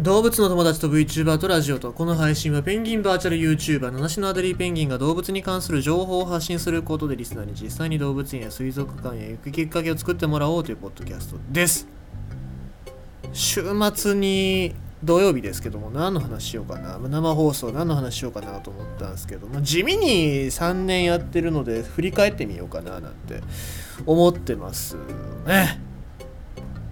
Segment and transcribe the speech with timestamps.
[0.00, 11.86] 動物の友達と VTuber とラジオとこの配信はペンギンバーチャル YouTuber 七種のアデリーペンギンが動物に関する情報を発信することでリスナーに実際に動物園や水族館へ行くきっかけを作ってもらおうというポッドキャストです
[13.34, 13.62] 週
[13.94, 23.42] 末に土曜日ですけども何の話しようかな生放送何の話しようかなと思ったんですけど、まあ、地味に3年やってるので振り返ってみようかななんて
[24.06, 24.96] 思ってます
[25.46, 25.89] ね。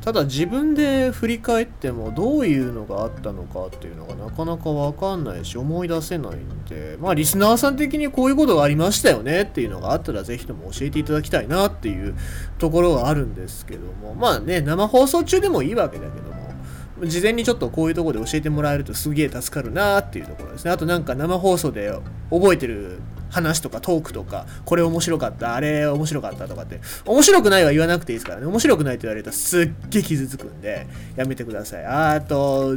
[0.08, 12.16] ただ自分で振り返ってもどういうのがあったのかっていうのがなかなかわかんないし思い出せないんでまあリスナーさん的にこういうことがありましたよねっていうのがあったらぜひとも教えていただきたいなっていう
[12.56, 20.70] ところがあるんですけどもまあね生放送中でもいいわけだけども事前にちょっとこういうとこで教えてもらえるとすげえ助かるなっていうところですね。
[20.70, 21.92] あとなんか生放送で
[22.30, 22.98] 覚えてる
[23.30, 28.46] 話とかトークとか、これ面白かった、あれ面白かったとかって、面白くないは言わなくていいですからね。
[28.46, 31.84] 面白くないと言われたらすっげえ傷つくんで、やめてください。
[31.84, 32.76] あと、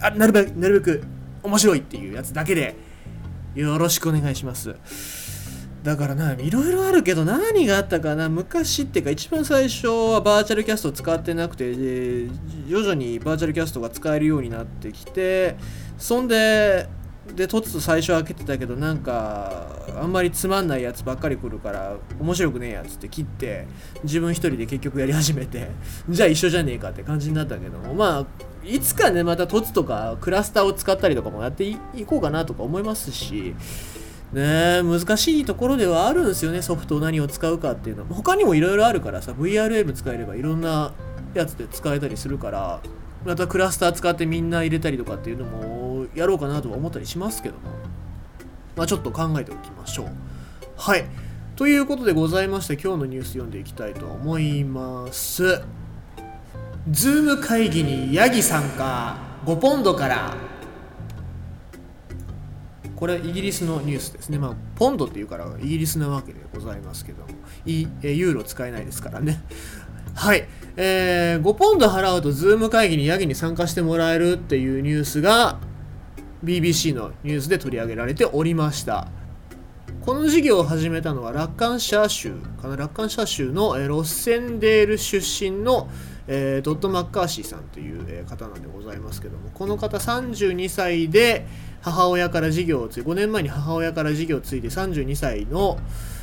[0.00, 1.04] あ、なるべく、なるべく
[1.42, 2.74] 面白いっていうやつだけで、
[3.54, 4.74] よろしくお願いします。
[5.82, 15.56] だからな、いろいろあるけど何があったかな昔っていうか一番最初はバーチャルキャスト使ってなくて、徐々にバーチャルキャストが使えるようになってきて、
[15.98, 16.86] そんで、
[17.34, 23.66] でとつと最初開けてたけどなんかあんまりつまんないやつばっかり来るから面白くねえやつって切って
[24.02, 25.70] 自分一人で結局やり始めて
[26.08, 28.26] じゃあ一緒じゃねえかって感じになったけどもまあ
[28.66, 33.54] いつかねまた凸とかクラスターを使ったりとかもやっていこうかなとか思いますし
[34.32, 38.02] ね難しいところではあるんですよねソフトを何を使うかっていうの。
[38.02, 40.92] は他にもいろいろあるからさ VRM 使えればいろんな
[41.34, 42.80] やつで使えたりするから
[43.24, 47.60] またクラスター使ってみんな入れたりとかっていうのもやろうかなとは思ったりしますけども、
[48.76, 50.06] まあ、ちょっと考えておきましょう。
[50.76, 51.04] はい。
[51.56, 55.62] ということでございまして今日のニュース読んでいきたいと思います。
[56.90, 60.34] Zoom 会議にヤギ参加5ポンドから
[62.96, 64.38] これはイギリスのニュースですね。
[64.38, 67.28] まあ、ポンドっていうからイギリスなわけでございますけども、
[67.66, 69.42] ユーロ使えないですからね。
[70.14, 70.46] はい。
[70.76, 75.58] えー、5ポンド払うと Zoom 会議にヤギに参加してもらえるっていうニュースが
[76.44, 79.08] BBC のニュースで取り上げられておりました。
[80.04, 85.88] この事業を始めたのはラッカンシャー州かなラッカンシャー州の、えー、ロッセンデール出身の、
[86.26, 91.46] えー、ドット・マッカーシーさんという、えー、方なんでございますけどもこの方32歳で
[91.82, 95.78] 母親から事業を継い5年前に母親から事業を継いで32歳の、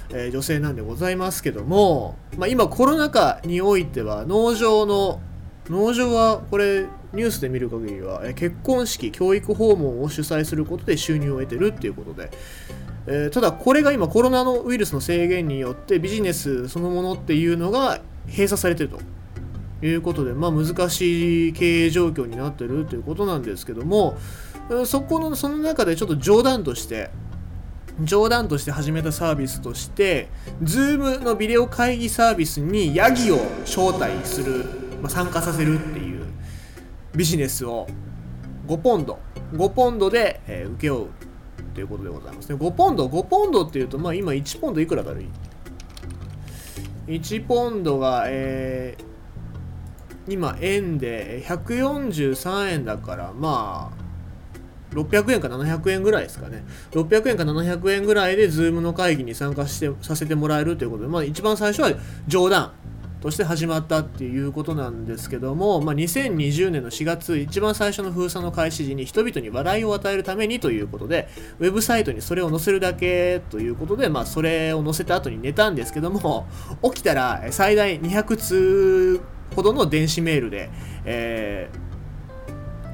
[0.09, 5.21] えー、女性なんでございますけども、まあ、今コロナ禍においては農場の
[5.69, 12.29] 農場はこれニュースで見る限りは、え結婚式教育訪問を主催することで収入を得てるっていうことで、
[13.07, 18.99] えー、ただこれが今コロナのウイルスの制限によってビジネスそのものっていうのが閉鎖されてると。
[19.81, 24.17] いうことで、まあ、難しい経営状況になってるということなんですけども
[24.85, 27.09] そこのその中でちょっと冗談として
[28.03, 30.29] 冗談として始めたサービスとして
[30.63, 34.65] Zoom のビデオ会議サービスにヤギを招待する、
[35.01, 35.98] まあ、参加させるって
[37.19, 37.85] ビジネスを
[38.65, 39.19] 5ポンド。
[39.51, 41.07] 5ポンドで、えー、請け負う
[41.73, 42.47] ということでございます。
[42.47, 45.23] ね5ポンド5ポンドっていうとまあ今1ポンドいくらだろう
[47.09, 56.63] ？1ポンドが、えー、今円で143円だからまあ600円か700円ぐらいですかね。
[56.91, 61.91] 600円か700円ぐらいで Zoom の会議に参加してさせてもらえるということで、まあ一番最初は
[62.29, 62.71] 冗談。
[63.21, 71.27] として始まったっていうことなんですけども、まあ、2020年の4月、一番最初の封鎖の開始時に人々に笑いを与えるためにということで、
[71.59, 76.47] ウェブサイトにそれを載せるだけということで、まあ、それを載せた後に寝たんですけども、
[76.81, 79.19] 起きたら最大200通
[79.53, 80.69] ほどの電子メールで、
[81.05, 81.89] えー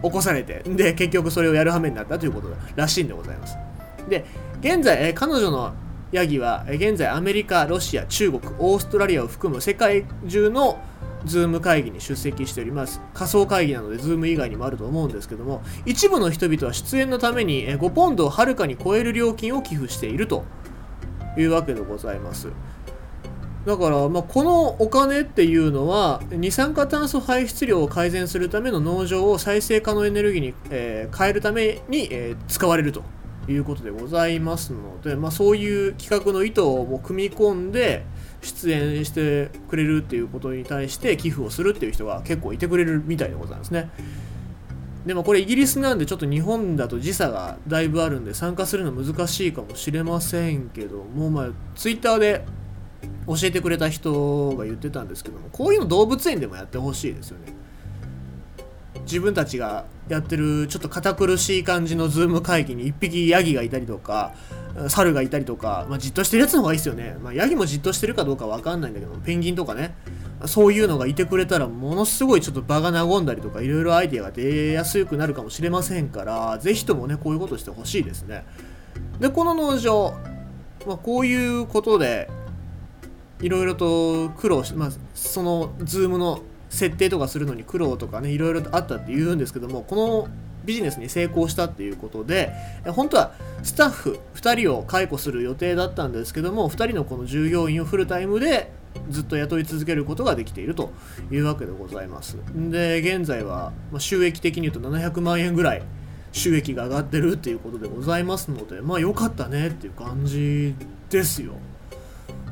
[0.04, 3.58] 起こされて、で、結局それをやる羽目になったということらしいんでございます。
[4.08, 4.24] で、
[4.62, 5.74] 現在、え彼女の
[6.16, 10.80] ヤギは、現在アメリカ、ロシア、中国、オーストラリアを含む世界中の
[11.26, 13.02] Zoom 会議に出席しております。
[13.14, 20.46] 仮想会議なので、 Zoom 以外にもあると思うんですけども、一部の人々は出演のために5ポンドをはるかに超える料金を寄付していると
[21.38, 22.48] いうわけでございます。
[23.66, 33.04] だから、まあ、このお金っていうのは二酸化炭素排出量を改善するための農場を再生可能エネルギーに、えー、変えるために、えー、使われると
[33.48, 38.06] いうことでございますので、まあ、そういう企画の意図を組み込んで
[38.42, 43.90] 出演してくれるっていうことに対して寄付をするっていう人が結構いてくれるみたいでございますね。
[45.06, 52.44] でもこれイギリスなんでちょっと日本だと時差がだいぶあるんで参加するの難しいかもしれませんけどもまあツイッターで
[53.28, 57.54] 教えてくれた人が言ってたんですけどもこういうの動物園でもやってほしいですよね
[59.02, 64.34] 自分たちがやってるちょっと堅苦しい感じの Zoom 会議に1匹ヤギがいたりとか
[64.88, 69.96] 猿がいたりとか、まあ、じっとしてるやつの方がいいですよね、まあ、ヤギもじっとしてるかどうかわかんないんだけどペンギンとかね。
[70.48, 78.46] そういうのがいてくれたらものすごいちょっと場が和んだりとかいろいろアイデアが出やすくなるかもしれませんから是非ともねこういうことしてほしいですね。
[79.20, 80.14] でこの農場、
[80.86, 82.30] まあ、こういうことで
[83.42, 90.28] いろいろと苦労して、まあ、その Zoom の設定とかするのに苦労とかねいろいろあったって言うんですけどもこの
[90.66, 92.52] ビジネスに成功したっていうことで
[92.88, 93.34] 本当は
[93.64, 98.72] スタッフ2人を解雇する予定だったんですけども2人のこの従業員をフルタイムで
[99.10, 100.92] ずっと雇い続けることができていると
[101.32, 102.38] いうわけでございます。
[102.56, 105.84] で現在は収益的に言うと700万円ぐらい
[106.32, 110.76] 収益が上がってるっていうことでございますのでまあ良かったねっていう感じ
[111.10, 111.54] ですよ。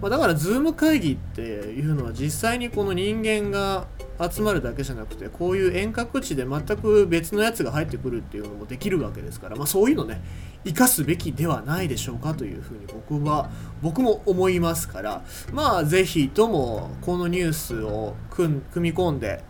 [0.04, 3.88] まあ、だからズーム会議っていうのは実際にこの人間が
[4.20, 10.22] 集まるだけじゃなくてこういう遠隔地で全く別のやつが入ってくるっていうのもできるわけですから、まあ、そういうのね
[10.66, 13.50] 生かすべきではないでしょうかというふうに僕は
[13.82, 15.24] 僕も思いますから
[15.54, 19.42] まあ是非ともこのニュースを組み込んで、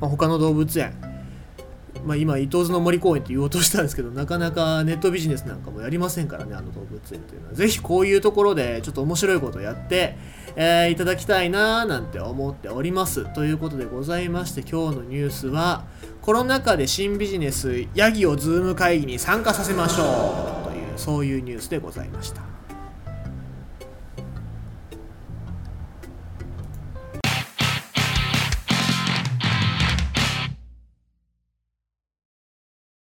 [0.00, 1.13] まあ、他の動物園
[2.04, 7.54] まあ、今、伊東津の森公園って言おうとしたんですけど、なかなかネットビジネスなんかもやりませんからね、あの動物園っていうのは。
[7.54, 10.16] ぜひこういうところでちょっと面白いことをやって、
[10.56, 13.32] えー、いただきたいなーなんて思っております。
[13.34, 15.84] ということでございまして、今日のニュースは、
[16.20, 22.53] コロナ禍で新ビジネス、ヤギをズーム会議に参加させましょうという、そういうニュースでございました。